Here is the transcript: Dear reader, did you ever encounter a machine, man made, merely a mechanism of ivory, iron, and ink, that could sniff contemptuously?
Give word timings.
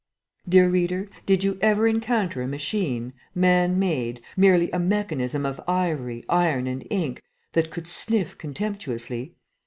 Dear 0.49 0.67
reader, 0.67 1.09
did 1.27 1.43
you 1.43 1.59
ever 1.61 1.85
encounter 1.85 2.41
a 2.41 2.47
machine, 2.47 3.13
man 3.35 3.77
made, 3.77 4.19
merely 4.35 4.71
a 4.71 4.79
mechanism 4.79 5.45
of 5.45 5.61
ivory, 5.67 6.25
iron, 6.27 6.65
and 6.65 6.83
ink, 6.89 7.21
that 7.53 7.69
could 7.69 7.85
sniff 7.85 8.35
contemptuously? 8.35 9.35